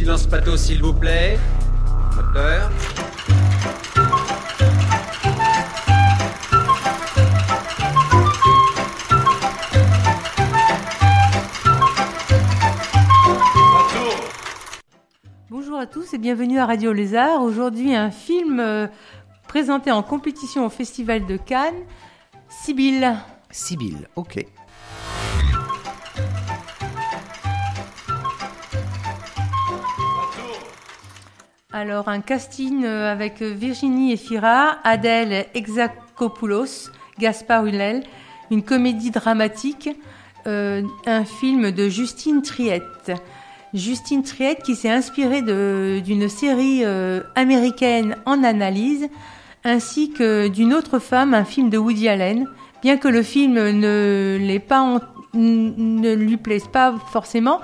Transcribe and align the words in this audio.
silence 0.00 0.26
pathos 0.26 0.56
s'il 0.56 0.82
vous 0.82 0.94
plaît. 0.94 1.38
Moteur. 2.16 2.70
Bonjour 15.50 15.76
à 15.76 15.86
tous 15.86 16.14
et 16.14 16.18
bienvenue 16.18 16.58
à 16.58 16.64
Radio 16.64 16.94
Lézard. 16.94 17.42
Aujourd'hui, 17.42 17.94
un 17.94 18.10
film 18.10 18.58
euh, 18.58 18.86
présenté 19.48 19.90
en 19.90 20.02
compétition 20.02 20.64
au 20.64 20.70
Festival 20.70 21.26
de 21.26 21.36
Cannes, 21.36 21.84
Sibylle. 22.48 23.16
Sibylle, 23.50 24.08
ok. 24.16 24.46
Alors, 31.72 32.08
un 32.08 32.20
casting 32.20 32.84
euh, 32.84 33.12
avec 33.12 33.42
Virginie 33.42 34.12
Efira, 34.12 34.78
Adèle 34.82 35.46
Exarchopoulos, 35.54 36.90
Gaspard 37.20 37.66
Hulel, 37.66 38.02
une 38.50 38.62
comédie 38.62 39.12
dramatique, 39.12 39.88
euh, 40.46 40.82
un 41.06 41.24
film 41.24 41.70
de 41.70 41.88
Justine 41.88 42.42
Triette. 42.42 43.12
Justine 43.72 44.24
Triette 44.24 44.62
qui 44.62 44.74
s'est 44.74 44.90
inspirée 44.90 45.42
d'une 45.42 46.28
série 46.28 46.80
euh, 46.84 47.20
américaine 47.36 48.16
en 48.26 48.42
analyse, 48.42 49.08
ainsi 49.62 50.10
que 50.10 50.48
d'une 50.48 50.74
autre 50.74 50.98
femme, 50.98 51.34
un 51.34 51.44
film 51.44 51.70
de 51.70 51.78
Woody 51.78 52.08
Allen. 52.08 52.48
Bien 52.82 52.96
que 52.96 53.08
le 53.08 53.22
film 53.22 53.54
ne, 53.54 54.36
lui 56.14 56.36
plaise 56.36 56.66
pas 56.66 56.94
forcément, 57.12 57.60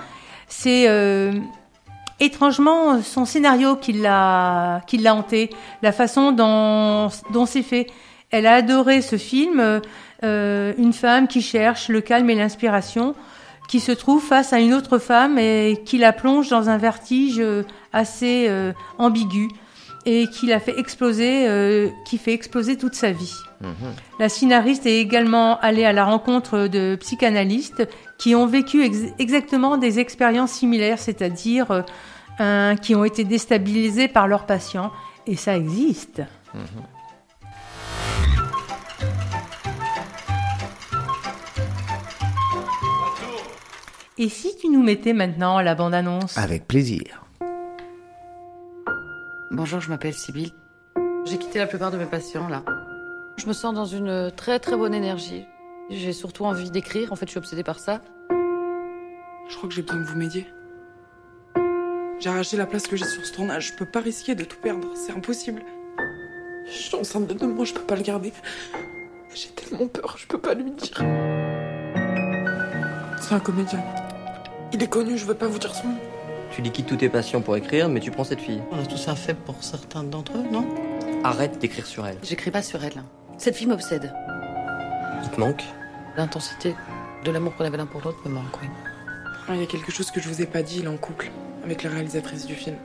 c'est 0.47 0.89
euh, 0.89 1.33
étrangement 2.21 3.03
son 3.03 3.25
scénario 3.25 3.77
qui 3.77 3.93
l'a 3.93 4.81
qui 4.87 4.99
l'a 4.99 5.15
hanté, 5.15 5.51
la 5.83 5.93
façon 5.93 6.33
dont, 6.33 7.11
c'est 7.47 7.63
fait. 7.63 7.87
Elle 8.31 8.47
a 8.47 8.55
adoré 8.55 9.03
ce 9.03 9.17
film, 9.17 9.61
euh, 9.61 9.81
euh, 10.25 10.73
une 10.79 10.93
femme 10.93 11.29
qui 11.29 11.43
cherche 11.43 11.89
le 11.89 12.01
calme 12.01 12.29
et 12.29 12.35
l'inspiration, 12.35 13.15
qui 13.69 13.81
se 13.81 13.93
trouve 13.93 14.23
face 14.23 14.53
à 14.53 14.61
une 14.61 14.75
autre 14.75 14.99
femme 14.99 15.39
et 15.39 15.83
qui 15.85 15.99
la 15.99 16.13
plonge 16.13 16.49
dans 16.49 16.69
un 16.69 16.79
vertige 16.79 17.39
euh, 17.39 17.63
assez 17.93 18.47
euh, 18.49 18.73
ambigu 18.99 19.49
et 20.07 20.29
qui 20.29 20.47
la 20.47 20.61
fait 20.61 20.79
exploser, 20.79 21.47
euh, 21.49 21.89
qui 22.07 22.17
fait 22.17 22.33
exploser 22.33 22.77
toute 22.79 22.95
sa 22.95 23.11
vie. 23.13 23.35
La 24.21 24.29
scénariste 24.29 24.87
est 24.87 25.01
également 25.01 25.59
allée 25.61 25.85
à 25.85 25.93
la 25.93 26.05
rencontre 26.05 26.69
de 26.69 26.97
psychanalystes 27.01 27.89
qui 28.19 28.35
ont 28.35 28.47
vécu 28.47 28.85
ex- 28.85 29.13
exactement 29.19 29.77
des 29.79 29.99
expériences 29.99 30.53
similaires, 30.53 30.99
c'est-à-dire 30.99 31.83
euh, 32.41 32.75
qui 32.77 32.95
ont 32.95 33.05
été 33.05 33.25
déstabilisés 33.25 34.09
par 34.09 34.29
leurs 34.29 34.47
patients. 34.47 34.93
Et 35.27 35.37
ça 35.37 35.57
existe. 35.57 36.23
Et 44.19 44.29
si 44.29 44.57
tu 44.57 44.69
nous 44.69 44.83
mettais 44.83 45.13
maintenant 45.13 45.61
la 45.61 45.75
bande-annonce? 45.75 46.39
Avec 46.39 46.67
plaisir. 46.67 47.26
Bonjour, 49.57 49.81
je 49.81 49.89
m'appelle 49.89 50.13
Sybille. 50.13 50.53
J'ai 51.25 51.39
quitté 51.39 51.59
la 51.59 51.67
plupart 51.67 51.91
de 51.91 51.97
mes 51.97 52.05
patients 52.05 52.47
là. 52.47 52.63
Je 53.39 53.47
me 53.47 53.55
sens 53.55 53.73
dans 53.73 53.87
une 53.87 54.31
très 54.37 54.59
très 54.59 54.77
bonne 54.77 54.93
énergie. 54.93 55.47
J'ai 55.89 56.13
surtout 56.13 56.45
envie 56.45 56.71
d'écrire, 56.71 57.11
en 57.11 57.17
fait 57.17 57.25
je 57.25 57.31
suis 57.31 57.39
obsédée 57.39 57.63
par 57.63 57.79
ça. 57.79 58.03
Je 58.29 59.57
crois 59.57 59.67
que 59.67 59.75
j'ai 59.75 59.81
besoin 59.81 60.05
que 60.05 60.09
vous 60.11 60.19
m'aidiez. 60.19 60.47
J'ai 62.21 62.29
arraché 62.29 62.59
la 62.59 62.67
place 62.67 62.87
que 62.87 62.97
j'ai 62.97 63.07
sur 63.07 63.25
ce 63.25 63.33
tournage. 63.33 63.69
Je 63.69 63.73
peux 63.79 63.87
pas 63.87 64.01
risquer 64.01 64.35
de 64.35 64.45
tout 64.45 64.59
perdre. 64.59 64.89
C'est 64.95 65.13
impossible. 65.13 65.63
Je 66.67 66.73
suis 66.73 66.95
enceinte 66.95 67.27
de 67.27 67.33
deux 67.33 67.47
mois, 67.47 67.65
je 67.65 67.73
peux 67.73 67.81
pas 67.81 67.97
le 67.97 68.03
garder. 68.03 68.35
J'ai 69.35 69.49
tellement 69.49 69.89
peur, 69.89 70.17
je 70.19 70.27
peux 70.27 70.39
pas 70.39 70.53
lui 70.53 70.71
dire. 70.71 71.03
C'est 73.23 73.35
un 73.35 73.41
comédien. 73.41 73.83
Il 74.75 74.83
est 74.83 74.91
connu, 74.91 75.17
je 75.17 75.25
veux 75.25 75.33
pas 75.33 75.47
vous 75.47 75.59
dire 75.59 75.75
son 75.75 75.89
nom. 75.89 75.99
Tu 76.51 76.63
liquides 76.63 76.87
tous 76.87 76.97
tes 76.97 77.09
patients 77.09 77.41
pour 77.43 77.57
écrire, 77.57 77.89
mais 77.89 78.01
tu 78.01 78.11
prends 78.11 78.25
cette 78.25 78.41
fille. 78.41 78.63
On 78.73 78.79
a 78.83 78.87
tous 78.87 79.09
un 79.09 79.15
faible 79.15 79.41
pour 79.45 79.63
certains 79.63 80.03
d'entre 80.05 80.33
eux, 80.39 80.45
non? 80.51 80.67
Arrête 81.25 81.59
d'écrire 81.59 81.87
sur 81.87 82.07
elle. 82.07 82.19
J'écris 82.23 82.51
pas 82.51 82.63
sur 82.63 82.83
elle. 82.85 83.03
Cette 83.39 83.57
fille 83.57 83.67
m'obsède. 83.67 84.13
Il 85.23 85.31
te 85.31 85.41
manque? 85.41 85.63
L'intensité 86.17 86.75
de 87.25 87.31
l'amour 87.31 87.55
qu'on 87.57 87.65
avait 87.65 87.77
l'un 87.77 87.87
pour 87.87 88.01
l'autre 88.03 88.19
me 88.25 88.33
manque, 88.33 88.61
oui. 88.63 88.69
Ah, 89.49 89.55
Il 89.55 89.61
y 89.61 89.63
a 89.63 89.67
quelque 89.67 89.93
chose 89.93 90.11
que 90.11 90.21
je 90.21 90.29
vous 90.29 90.41
ai 90.41 90.47
pas 90.47 90.63
dit, 90.63 90.79
il 90.79 90.85
est 90.85 90.89
en 90.89 90.97
couple 90.97 91.31
avec 91.65 91.83
la 91.83 91.91
réalisatrice 91.91 92.47
du 92.47 92.55
film. 92.55 92.77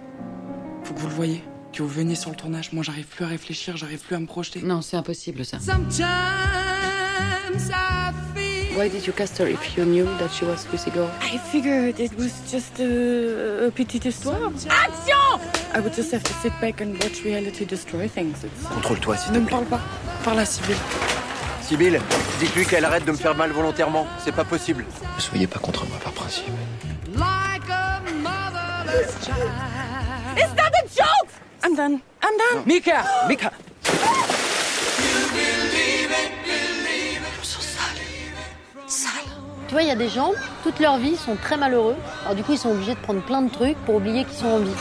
Faut 0.84 0.94
que 0.94 1.00
vous 1.00 1.08
le 1.08 1.14
voyez, 1.14 1.44
que 1.72 1.82
vous 1.84 1.90
veniez 1.90 2.16
sur 2.16 2.32
le 2.32 2.36
tournage. 2.36 2.74
Moi, 2.74 2.84
j'arrive 2.84 3.06
plus 3.06 3.24
à 3.24 3.28
réfléchir, 3.28 3.78
j'arrive 3.78 4.00
plus 4.00 4.16
à 4.16 4.20
me 4.20 4.26
projeter. 4.26 4.62
Non, 4.62 4.82
c'est 4.82 4.98
impossible 4.98 5.46
ça. 5.46 5.58
Why 8.76 8.88
did 8.88 9.06
you 9.06 9.14
cast 9.14 9.38
her 9.40 9.48
if 9.48 9.78
you 9.78 9.86
knew 9.86 10.06
that 10.18 10.32
she 10.32 10.46
was 10.46 10.66
with 10.72 10.88
a 10.88 10.92
girl? 10.92 11.10
I 11.22 11.38
figured 11.38 12.00
it 12.00 12.14
was 12.18 12.32
just 12.50 12.80
a, 12.80 13.68
a 13.68 13.72
petite 13.72 14.04
histoire. 14.06 14.38
Action! 14.70 15.40
I 15.74 15.80
would 15.82 15.94
just 15.94 16.12
have 16.12 16.24
to 16.24 16.34
sit 16.42 16.54
back 16.62 16.80
and 16.82 16.94
watch 17.04 17.24
reality 17.24 17.66
destroy 17.66 18.08
things. 18.08 18.44
It's- 18.44 18.66
Contrôle-toi, 18.74 19.18
s'il 19.18 19.34
Ne 19.34 19.40
me 19.40 19.48
parle 19.50 19.66
pas. 19.66 19.82
Parle 20.24 20.40
à 20.40 20.46
Sybille. 20.46 20.76
Sibylle, 21.62 22.02
dites-lui 22.40 22.66
qu'elle 22.66 22.86
arrête 22.86 23.06
de 23.06 23.12
me 23.12 23.18
faire 23.18 23.36
mal 23.36 23.52
volontairement. 23.52 24.08
C'est 24.24 24.34
pas 24.36 24.46
possible. 24.46 24.86
Ne 25.16 25.22
soyez 25.22 25.48
pas 25.48 25.60
contre 25.60 25.86
moi 25.88 25.98
par 26.04 26.14
principe. 26.14 26.46
I'm 31.64 31.76
done. 31.76 32.02
I'm 32.22 32.38
done. 32.38 32.64
Mika 32.66 33.04
Mika 33.28 33.52
Tu 39.72 39.76
vois, 39.76 39.84
il 39.84 39.88
y 39.88 39.92
a 39.92 39.96
des 39.96 40.10
gens, 40.10 40.34
toute 40.64 40.82
leur 40.82 40.98
vie, 40.98 41.12
ils 41.12 41.18
sont 41.18 41.38
très 41.38 41.56
malheureux. 41.56 41.96
Alors 42.24 42.36
du 42.36 42.44
coup, 42.44 42.52
ils 42.52 42.58
sont 42.58 42.72
obligés 42.72 42.94
de 42.94 43.00
prendre 43.00 43.22
plein 43.22 43.42
de 43.42 43.50
trucs 43.50 43.78
pour 43.86 43.96
oublier 43.96 44.26
qu'ils 44.26 44.36
sont 44.36 44.48
en 44.48 44.58
vie. 44.58 44.76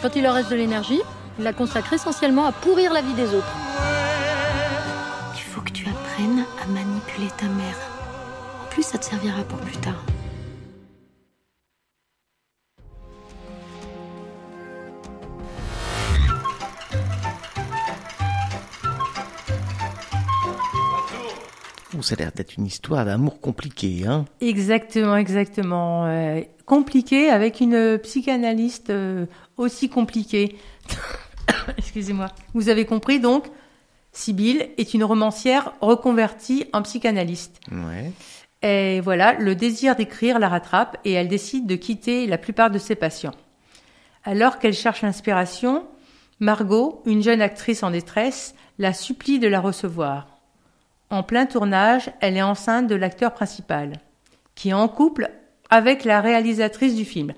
Quand 0.00 0.14
il 0.14 0.22
leur 0.22 0.34
reste 0.34 0.50
de 0.50 0.54
l'énergie, 0.54 1.00
ils 1.40 1.44
la 1.44 1.52
consacrent 1.52 1.92
essentiellement 1.92 2.46
à 2.46 2.52
pourrir 2.52 2.92
la 2.92 3.02
vie 3.02 3.14
des 3.14 3.34
autres. 3.34 3.52
Il 5.34 5.40
faut 5.40 5.60
que 5.60 5.70
tu 5.70 5.88
apprennes 5.88 6.44
à 6.62 6.68
manipuler 6.68 7.32
ta 7.36 7.46
mère. 7.46 7.74
En 8.64 8.70
plus, 8.70 8.84
ça 8.84 8.96
te 8.96 9.04
servira 9.04 9.42
pour 9.42 9.58
plus 9.58 9.78
tard. 9.78 10.04
Ça 22.02 22.14
a 22.14 22.18
l'air 22.18 22.32
d'être 22.32 22.56
une 22.56 22.66
histoire 22.66 23.04
d'amour 23.04 23.40
compliquée, 23.40 24.04
hein 24.06 24.24
Exactement, 24.40 25.16
exactement. 25.16 26.06
Euh, 26.06 26.40
compliqué 26.66 27.30
avec 27.30 27.60
une 27.60 27.98
psychanalyste 27.98 28.90
euh, 28.90 29.26
aussi 29.56 29.88
compliquée. 29.88 30.56
Excusez-moi. 31.78 32.28
Vous 32.54 32.68
avez 32.68 32.84
compris 32.84 33.20
donc, 33.20 33.46
Sibylle 34.12 34.68
est 34.78 34.94
une 34.94 35.04
romancière 35.04 35.72
reconvertie 35.80 36.66
en 36.72 36.82
psychanalyste. 36.82 37.60
Ouais. 37.70 38.12
Et 38.62 39.00
voilà, 39.00 39.34
le 39.34 39.54
désir 39.54 39.94
d'écrire 39.94 40.38
la 40.38 40.48
rattrape 40.48 40.98
et 41.04 41.12
elle 41.12 41.28
décide 41.28 41.66
de 41.66 41.76
quitter 41.76 42.26
la 42.26 42.38
plupart 42.38 42.70
de 42.70 42.78
ses 42.78 42.96
patients. 42.96 43.34
Alors 44.24 44.58
qu'elle 44.58 44.74
cherche 44.74 45.02
l'inspiration, 45.02 45.86
Margot, 46.40 47.02
une 47.06 47.22
jeune 47.22 47.40
actrice 47.40 47.82
en 47.82 47.90
détresse, 47.90 48.54
la 48.78 48.92
supplie 48.92 49.38
de 49.38 49.48
la 49.48 49.60
recevoir. 49.60 50.37
En 51.10 51.22
plein 51.22 51.46
tournage, 51.46 52.10
elle 52.20 52.36
est 52.36 52.42
enceinte 52.42 52.86
de 52.86 52.94
l'acteur 52.94 53.32
principal, 53.32 53.92
qui 54.54 54.70
est 54.70 54.74
en 54.74 54.88
couple 54.88 55.30
avec 55.70 56.04
la 56.04 56.20
réalisatrice 56.20 56.94
du 56.94 57.04
film. 57.04 57.32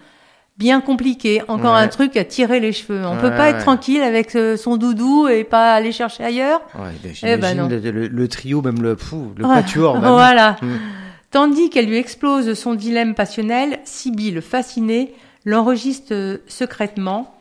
Bien 0.59 0.81
compliqué, 0.81 1.41
encore 1.49 1.75
Ouais. 1.75 1.81
un 1.81 1.89
truc 1.89 2.17
à 2.17 2.25
tirer 2.25 2.61
les 2.61 2.73
cheveux. 2.73 3.03
On 3.07 3.17
peut 3.17 3.29
Ouais, 3.31 3.37
pas 3.37 3.49
être 3.51 3.61
tranquille 3.63 4.03
avec 4.03 4.35
euh, 4.37 4.57
son 4.57 4.77
doudou 4.77 5.27
et 5.29 5.45
pas 5.45 5.73
aller 5.75 5.91
chercher 5.93 6.23
ailleurs? 6.25 6.61
Ben, 6.75 6.91
Eh 7.23 7.37
ben 7.37 7.69
le, 7.69 7.79
le- 7.91 8.09
le 8.09 8.29
trio, 8.29 8.61
même 8.61 8.83
le, 8.83 8.95
fou, 8.97 9.33
le 9.39 9.45
quatuor. 9.45 9.99
même. 10.01 10.11
Voilà. 10.11 10.57
Mm. 10.61 10.67
Tandis 11.31 11.71
qu'elle 11.71 11.87
lui 11.87 11.97
explose 11.97 12.53
son 12.55 12.75
dilemme 12.75 13.15
passionnel, 13.15 13.79
Sibylle, 13.85 14.43
fascinée, 14.43 15.15
l'enregistre 15.47 16.13
euh, 16.13 16.39
secrètement. 16.47 17.35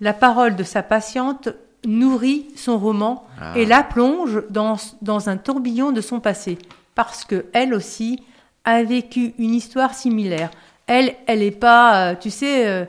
La 0.00 0.12
parole 0.14 0.56
de 0.56 0.64
sa 0.64 0.82
patiente 0.82 1.50
nourrit 1.86 2.46
son 2.56 2.78
roman 2.78 3.26
Ah. 3.40 3.52
et 3.56 3.66
la 3.66 3.82
plonge 3.82 4.42
dans, 4.50 4.76
dans 5.02 5.28
un 5.28 5.36
tourbillon 5.36 5.92
de 5.92 6.00
son 6.00 6.20
passé. 6.20 6.58
Parce 6.94 7.24
que 7.24 7.46
elle 7.52 7.74
aussi 7.74 8.20
a 8.64 8.82
vécu 8.82 9.34
une 9.38 9.54
histoire 9.54 9.94
similaire. 9.94 10.50
Elle, 10.86 11.14
elle 11.26 11.42
est 11.42 11.50
pas, 11.50 12.10
euh, 12.10 12.14
tu 12.18 12.30
sais, 12.30 12.66
euh, 12.66 12.84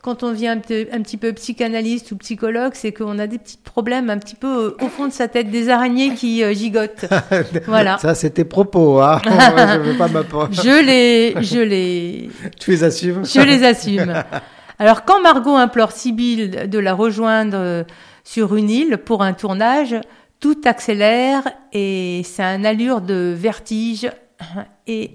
quand 0.00 0.22
on 0.24 0.32
vient 0.32 0.52
un, 0.52 0.58
petit- 0.58 1.16
peu 1.16 1.32
psychanalyste 1.32 2.10
ou 2.10 2.16
psychologue, 2.16 2.72
c'est 2.74 2.92
qu'on 2.92 3.18
a 3.20 3.26
des 3.28 3.38
petits 3.38 3.58
problèmes 3.62 4.10
un 4.10 4.18
petit 4.18 4.34
peu 4.34 4.74
au 4.80 4.88
fond 4.88 5.06
de 5.06 5.12
sa 5.12 5.28
tête, 5.28 5.50
des 5.50 5.68
araignées 5.68 6.14
qui 6.14 6.42
euh, 6.42 6.52
gigotent. 6.54 7.04
voilà. 7.66 7.98
Ça, 7.98 8.14
c'est 8.14 8.30
tes 8.30 8.44
propos, 8.44 9.00
hein 9.00 9.20
Je 9.24 9.78
veux 9.78 9.96
pas. 9.96 10.08
Je 10.50 10.84
les, 10.84 11.34
je 11.44 11.60
les, 11.60 12.30
Tu 12.58 12.70
les 12.72 12.82
assumes 12.84 13.24
je 13.24 13.40
les 13.40 13.62
assume. 13.64 14.12
Alors 14.78 15.04
quand 15.04 15.20
Margot 15.20 15.54
implore 15.54 15.92
Sibylle 15.92 16.68
de 16.68 16.78
la 16.80 16.94
rejoindre 16.94 17.84
sur 18.24 18.54
une 18.56 18.70
île 18.70 18.98
pour 18.98 19.22
un 19.22 19.32
tournage, 19.32 19.96
tout 20.40 20.60
accélère 20.64 21.44
et 21.72 22.22
c'est 22.24 22.42
un 22.42 22.64
allure 22.64 23.00
de 23.00 23.34
vertige 23.36 24.10
et 24.86 25.12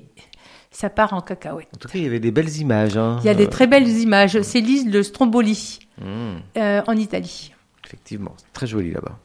ça 0.71 0.89
part 0.89 1.13
en 1.13 1.21
cacahuète. 1.21 1.67
En 1.75 1.77
tout 1.79 1.87
cas, 1.87 1.97
il 1.97 2.03
y 2.03 2.07
avait 2.07 2.19
des 2.19 2.31
belles 2.31 2.55
images. 2.57 2.97
hein. 2.97 3.17
Il 3.23 3.25
y 3.25 3.29
a 3.29 3.33
des 3.33 3.45
Euh, 3.45 3.49
très 3.49 3.67
belles 3.67 3.87
images. 3.89 4.41
C'est 4.41 4.59
l'île 4.61 4.91
de 4.91 5.01
Stromboli 5.01 5.79
hmm, 6.01 6.35
euh, 6.57 6.81
en 6.87 6.93
Italie. 6.95 7.53
effectivement, 7.85 8.33
c'est 8.37 8.53
très 8.53 8.67
joli 8.67 8.91
là-bas. 8.91 9.17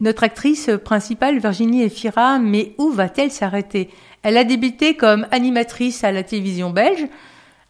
Notre 0.00 0.24
actrice 0.24 0.70
principale, 0.84 1.38
Virginie 1.38 1.82
Efira, 1.82 2.38
mais 2.38 2.74
où 2.78 2.90
va-t-elle 2.90 3.30
s'arrêter? 3.30 3.88
Elle 4.28 4.36
a 4.38 4.42
débuté 4.42 4.96
comme 4.96 5.24
animatrice 5.30 6.02
à 6.02 6.10
la 6.10 6.24
télévision 6.24 6.70
belge, 6.70 7.06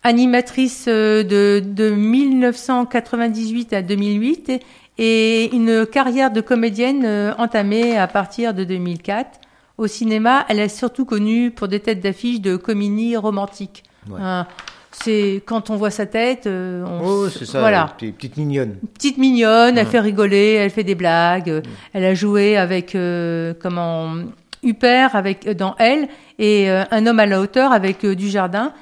animatrice 0.02 0.86
euh, 0.88 1.22
de, 1.22 1.62
de 1.62 1.90
1998 1.90 3.72
à 3.74 3.82
2008 3.82 4.52
et 4.98 5.54
une 5.54 5.84
carrière 5.84 6.30
de 6.30 6.40
comédienne 6.40 7.02
euh, 7.04 7.32
entamée 7.36 7.98
à 7.98 8.06
partir 8.06 8.54
de 8.54 8.64
2004. 8.64 9.38
Au 9.76 9.86
cinéma, 9.86 10.46
elle 10.48 10.58
est 10.60 10.70
surtout 10.74 11.04
connue 11.04 11.50
pour 11.50 11.68
des 11.68 11.80
têtes 11.80 12.00
d'affiche 12.00 12.40
de 12.40 12.56
comédie 12.56 13.16
romantique. 13.16 13.82
Ouais. 14.08 14.18
Hein, 14.18 14.46
c'est 14.92 15.42
quand 15.44 15.68
on 15.68 15.76
voit 15.76 15.90
sa 15.90 16.06
tête, 16.06 16.46
euh, 16.46 16.82
on 16.86 17.06
Oh, 17.06 17.28
c'est 17.28 17.44
ça, 17.44 17.60
Voilà 17.60 17.92
les 18.00 18.12
petites 18.12 18.38
mignonnes. 18.38 18.76
petite 18.94 19.18
mignonne, 19.18 19.76
elle 19.76 19.86
fait 19.86 20.00
rigoler, 20.00 20.54
elle 20.54 20.70
fait 20.70 20.84
des 20.84 20.94
blagues. 20.94 21.50
euh, 21.50 21.60
Elle 21.92 22.04
a 22.06 22.14
joué 22.14 22.56
avec 22.56 22.94
euh, 22.94 23.52
comment 23.60 24.14
Huppert 24.62 25.14
avec 25.16 25.46
euh, 25.46 25.54
dans 25.54 25.74
Elle 25.78 26.08
et 26.38 26.70
euh, 26.70 26.84
un 26.90 27.06
homme 27.06 27.20
à 27.20 27.26
la 27.26 27.40
hauteur 27.40 27.72
avec 27.72 28.04
euh, 28.04 28.14
Dujardin. 28.14 28.72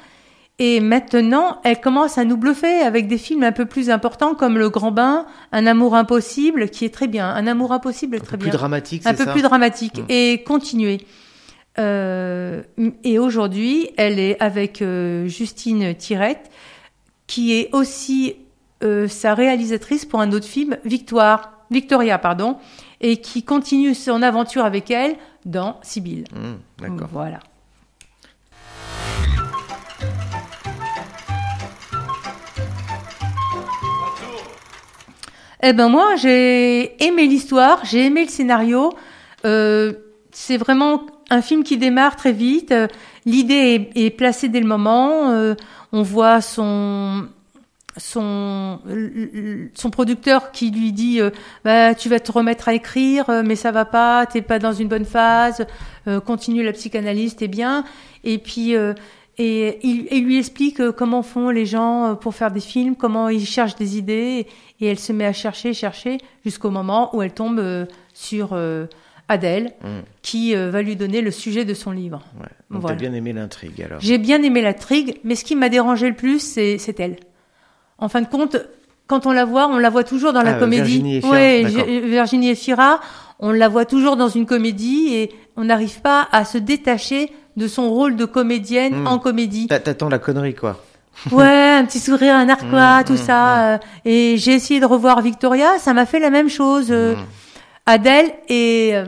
Et 0.60 0.78
maintenant, 0.78 1.58
elle 1.64 1.80
commence 1.80 2.16
à 2.16 2.24
nous 2.24 2.36
bluffer 2.36 2.80
avec 2.82 3.08
des 3.08 3.18
films 3.18 3.42
un 3.42 3.50
peu 3.50 3.66
plus 3.66 3.90
importants 3.90 4.36
comme 4.36 4.56
Le 4.56 4.70
Grand 4.70 4.92
Bain, 4.92 5.26
Un 5.50 5.66
amour 5.66 5.96
impossible, 5.96 6.70
qui 6.70 6.84
est 6.84 6.94
très 6.94 7.08
bien. 7.08 7.28
Un 7.28 7.48
amour 7.48 7.72
impossible 7.72 8.14
est 8.14 8.20
Un 8.20 8.24
très 8.24 8.36
peu 8.36 8.44
bien 8.44 8.50
plus 8.50 8.58
dramatique, 8.58 9.02
un 9.04 9.10
c'est 9.10 9.16
peu 9.16 9.24
ça 9.24 9.32
plus 9.32 9.42
dramatique 9.42 10.00
et 10.08 10.44
continuer. 10.46 11.00
Euh, 11.80 12.62
et 13.02 13.18
aujourd'hui, 13.18 13.90
elle 13.96 14.20
est 14.20 14.40
avec 14.40 14.84
Justine 15.26 15.92
Tirette, 15.96 16.50
qui 17.26 17.54
est 17.54 17.70
aussi 17.72 18.36
sa 19.08 19.34
réalisatrice 19.34 20.04
pour 20.04 20.20
un 20.20 20.30
autre 20.30 20.46
film, 20.46 20.76
Victoire, 20.84 21.54
Victoria, 21.70 22.18
pardon, 22.18 22.58
et 23.00 23.18
qui 23.18 23.42
continue 23.42 23.94
son 23.94 24.22
aventure 24.22 24.64
avec 24.64 24.90
elle 24.90 25.16
dans 25.44 25.78
Sibylle. 25.82 26.24
Hmm, 26.34 26.54
D'accord. 26.80 27.08
Voilà. 27.12 27.40
Eh 35.62 35.72
ben 35.72 35.88
moi, 35.88 36.16
j'ai 36.16 37.02
aimé 37.04 37.26
l'histoire, 37.26 37.80
j'ai 37.84 38.06
aimé 38.06 38.24
le 38.24 38.30
scénario. 38.30 38.92
Euh, 39.46 39.94
c'est 40.30 40.58
vraiment 40.58 41.06
un 41.30 41.40
film 41.40 41.64
qui 41.64 41.78
démarre 41.78 42.16
très 42.16 42.32
vite. 42.32 42.70
Euh, 42.72 42.86
L'idée 43.24 43.90
est, 43.94 44.04
est 44.06 44.10
placée 44.10 44.50
dès 44.50 44.60
le 44.60 44.66
moment. 44.66 45.30
Euh, 45.30 45.54
on 45.92 46.02
voit 46.02 46.42
son 46.42 47.26
son 47.96 48.80
son 49.74 49.90
producteur 49.90 50.52
qui 50.52 50.70
lui 50.70 50.92
dit 50.92 51.20
euh, 51.20 51.30
bah, 51.64 51.94
tu 51.94 52.08
vas 52.08 52.20
te 52.20 52.30
remettre 52.32 52.68
à 52.68 52.74
écrire 52.74 53.28
euh, 53.30 53.42
mais 53.44 53.56
ça 53.56 53.70
va 53.72 53.84
pas 53.84 54.26
t'es 54.26 54.42
pas 54.42 54.58
dans 54.58 54.72
une 54.72 54.88
bonne 54.88 55.04
phase 55.04 55.66
euh, 56.08 56.20
continue 56.20 56.62
la 56.62 56.72
psychanalyse 56.72 57.36
t'es 57.36 57.48
bien 57.48 57.84
et 58.24 58.38
puis 58.38 58.74
euh, 58.76 58.94
et 59.38 59.78
il, 59.86 60.06
il 60.12 60.24
lui 60.24 60.38
explique 60.38 60.80
euh, 60.80 60.92
comment 60.92 61.22
font 61.22 61.50
les 61.50 61.66
gens 61.66 62.10
euh, 62.10 62.14
pour 62.14 62.34
faire 62.34 62.50
des 62.50 62.60
films 62.60 62.96
comment 62.96 63.28
ils 63.28 63.46
cherchent 63.46 63.76
des 63.76 63.96
idées 63.98 64.46
et 64.80 64.86
elle 64.86 64.98
se 64.98 65.12
met 65.12 65.24
à 65.26 65.32
chercher 65.32 65.72
chercher 65.74 66.18
jusqu'au 66.44 66.70
moment 66.70 67.14
où 67.16 67.22
elle 67.22 67.32
tombe 67.32 67.58
euh, 67.58 67.86
sur 68.12 68.50
euh, 68.52 68.86
Adèle 69.28 69.72
Mm. 69.82 69.86
qui 70.20 70.54
euh, 70.54 70.70
va 70.70 70.82
lui 70.82 70.96
donner 70.96 71.22
le 71.22 71.30
sujet 71.30 71.64
de 71.64 71.72
son 71.74 71.90
livre 71.92 72.22
Ouais. 72.38 72.46
Donc 72.70 72.82
Voilà. 72.82 72.96
bien 72.96 73.12
aimé 73.14 73.32
l'intrigue 73.32 73.80
alors. 73.82 73.98
j'ai 74.00 74.18
bien 74.18 74.42
aimé 74.42 74.60
l'intrigue, 74.60 75.18
mais 75.24 75.34
ce 75.34 75.44
qui 75.44 75.56
m'a 75.56 75.68
dérangé 75.70 76.08
le 76.10 76.14
plus, 76.14 76.40
c'est 76.40 76.76
c'est 76.78 77.00
elle. 77.00 77.16
En 78.04 78.08
fin 78.08 78.20
de 78.20 78.26
compte, 78.28 78.56
quand 79.06 79.26
on 79.26 79.32
la 79.32 79.44
voit, 79.44 79.66
on 79.68 79.78
la 79.78 79.88
voit 79.90 80.04
toujours 80.04 80.32
dans 80.32 80.42
la 80.42 80.56
Ah, 80.56 80.58
comédie. 80.58 80.82
Virginie 81.00 81.16
Efira, 81.16 81.32
Ouais, 81.32 81.62
Virginie 82.04 82.50
Efira, 82.50 83.00
on 83.38 83.50
la 83.52 83.68
voit 83.68 83.84
toujours 83.86 84.16
dans 84.16 84.28
une 84.28 84.46
comédie 84.46 85.14
et 85.14 85.32
on 85.56 85.64
n'arrive 85.64 86.00
pas 86.02 86.28
à 86.32 86.44
se 86.44 86.58
détacher 86.58 87.32
de 87.56 87.66
son 87.68 87.88
rôle 87.90 88.16
de 88.16 88.24
comédienne 88.24 89.02
Hmm. 89.02 89.06
en 89.06 89.18
comédie. 89.18 89.66
T'a- 89.68 89.78
T'attends 89.80 90.08
la 90.08 90.18
connerie 90.18 90.54
quoi. 90.54 90.82
Ouais, 91.30 91.70
un 91.78 91.84
petit 91.86 92.00
sourire, 92.00 92.34
un 92.34 92.44
narquois, 92.46 93.00
Mm, 93.00 93.04
tout 93.04 93.12
mm, 93.14 93.16
ça. 93.16 93.74
euh, 93.74 93.78
Et 94.04 94.36
j'ai 94.36 94.52
essayé 94.52 94.80
de 94.80 94.86
revoir 94.86 95.22
Victoria, 95.22 95.78
ça 95.78 95.94
m'a 95.94 96.04
fait 96.06 96.18
la 96.20 96.30
même 96.30 96.48
chose. 96.50 96.88
euh. 96.90 97.14
Adèle 97.86 98.32
est, 98.48 98.94
euh, 98.96 99.04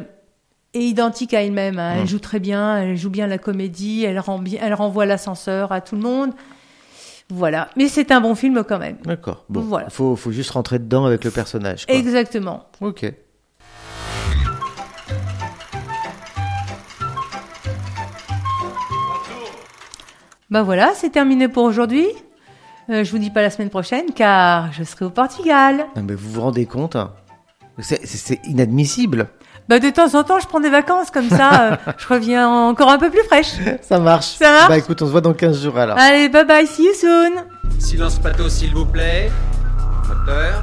est 0.74 0.82
identique 0.84 1.34
à 1.34 1.42
elle-même. 1.42 1.78
hein. 1.78 1.94
Elle 2.00 2.06
joue 2.06 2.18
très 2.18 2.38
bien, 2.40 2.78
elle 2.78 2.96
joue 2.96 3.10
bien 3.10 3.26
la 3.26 3.38
comédie, 3.38 4.04
elle, 4.04 4.18
rend 4.20 4.38
bien, 4.38 4.60
elle 4.62 4.74
renvoie 4.74 5.06
l'ascenseur 5.06 5.72
à 5.72 5.80
tout 5.80 5.96
le 5.96 6.02
monde. 6.02 6.32
Voilà. 7.28 7.68
Mais 7.76 7.88
c'est 7.88 8.12
un 8.12 8.20
bon 8.20 8.34
film 8.34 8.62
quand 8.68 8.78
même. 8.78 8.98
D'accord. 9.04 9.44
Bon, 9.48 9.60
Voilà. 9.62 9.90
faut, 9.90 10.14
faut 10.16 10.30
juste 10.32 10.50
rentrer 10.50 10.78
dedans 10.78 11.04
avec 11.06 11.24
le 11.24 11.30
personnage. 11.30 11.86
Quoi. 11.86 11.94
Exactement. 11.94 12.64
Ok. 12.80 13.04
Bah 20.50 20.62
voilà, 20.62 20.92
c'est 20.94 21.10
terminé 21.10 21.48
pour 21.48 21.64
aujourd'hui. 21.64 22.06
Euh, 22.88 23.02
je 23.02 23.10
vous 23.10 23.18
dis 23.18 23.30
pas 23.30 23.42
la 23.42 23.50
semaine 23.50 23.70
prochaine 23.70 24.06
car 24.14 24.72
je 24.72 24.84
serai 24.84 25.04
au 25.04 25.10
Portugal. 25.10 25.86
Non, 25.96 26.02
mais 26.04 26.14
vous 26.14 26.30
vous 26.30 26.40
rendez 26.40 26.66
compte 26.66 26.94
hein 26.94 27.14
C'est- 27.80 28.06
C'est 28.06 28.16
c'est 28.16 28.40
inadmissible. 28.46 29.28
Bah 29.68 29.80
de 29.80 29.90
temps 29.90 30.14
en 30.14 30.22
temps, 30.22 30.38
je 30.38 30.46
prends 30.46 30.60
des 30.60 30.70
vacances 30.70 31.10
comme 31.10 31.28
ça, 31.28 31.62
euh, 31.72 31.76
je 31.98 32.06
reviens 32.06 32.48
encore 32.48 32.88
un 32.88 32.98
peu 32.98 33.10
plus 33.10 33.24
fraîche. 33.24 33.52
Ça 33.82 33.98
marche. 33.98 34.36
Ça 34.38 34.50
marche 34.50 34.68
Bah 34.68 34.78
écoute, 34.78 35.02
on 35.02 35.06
se 35.06 35.10
voit 35.10 35.20
dans 35.20 35.34
15 35.34 35.62
jours 35.62 35.76
alors. 35.78 35.98
Allez, 35.98 36.28
bye 36.28 36.44
bye, 36.44 36.66
see 36.66 36.84
you 36.84 36.94
soon. 36.94 37.32
Silence 37.80 38.18
plateau, 38.18 38.48
s'il 38.48 38.72
vous 38.74 38.86
plaît. 38.86 39.30
Moteur. 40.08 40.62